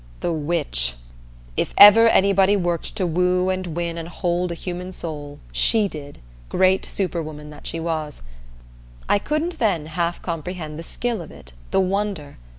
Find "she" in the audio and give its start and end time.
5.51-5.87, 7.67-7.79